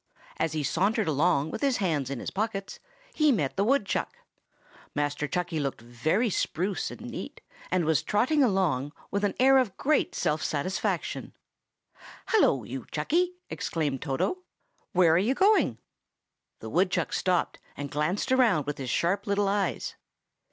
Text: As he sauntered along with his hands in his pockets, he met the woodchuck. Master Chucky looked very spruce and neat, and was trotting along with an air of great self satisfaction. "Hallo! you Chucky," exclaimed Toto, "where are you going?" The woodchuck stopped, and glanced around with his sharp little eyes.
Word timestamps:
As 0.37 0.53
he 0.53 0.63
sauntered 0.63 1.07
along 1.07 1.51
with 1.51 1.61
his 1.61 1.77
hands 1.77 2.09
in 2.09 2.19
his 2.19 2.31
pockets, 2.31 2.79
he 3.13 3.31
met 3.31 3.55
the 3.55 3.63
woodchuck. 3.63 4.17
Master 4.95 5.27
Chucky 5.27 5.59
looked 5.59 5.79
very 5.81 6.27
spruce 6.31 6.89
and 6.89 7.01
neat, 7.01 7.39
and 7.69 7.85
was 7.85 8.01
trotting 8.01 8.41
along 8.41 8.93
with 9.11 9.23
an 9.23 9.35
air 9.39 9.59
of 9.59 9.77
great 9.77 10.15
self 10.15 10.41
satisfaction. 10.43 11.33
"Hallo! 12.29 12.63
you 12.63 12.87
Chucky," 12.91 13.35
exclaimed 13.51 14.01
Toto, 14.01 14.39
"where 14.91 15.13
are 15.13 15.19
you 15.19 15.35
going?" 15.35 15.77
The 16.61 16.69
woodchuck 16.71 17.13
stopped, 17.13 17.59
and 17.77 17.91
glanced 17.91 18.31
around 18.31 18.65
with 18.65 18.79
his 18.79 18.89
sharp 18.89 19.27
little 19.27 19.47
eyes. 19.47 19.97